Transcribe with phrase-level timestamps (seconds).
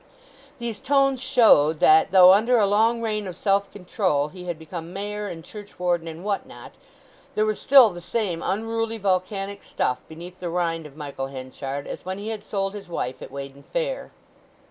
[0.57, 4.91] These tones showed that, though under a long reign of self control he had become
[4.91, 6.71] Mayor and churchwarden and what not,
[7.35, 12.03] there was still the same unruly volcanic stuff beneath the rind of Michael Henchard as
[12.03, 14.09] when he had sold his wife at Weydon Fair.